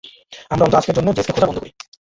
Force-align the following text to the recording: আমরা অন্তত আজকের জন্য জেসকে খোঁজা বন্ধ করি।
আমরা 0.51 0.63
অন্তত 0.65 0.77
আজকের 0.77 0.95
জন্য 0.97 1.09
জেসকে 1.13 1.33
খোঁজা 1.33 1.47
বন্ধ 1.47 1.59
করি। 1.61 1.71